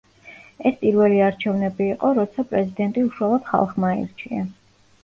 [0.69, 4.51] ეს პირველი არჩევნები იყო, როცა პრეზიდენტი უშუალოდ ხალხმა აირჩია.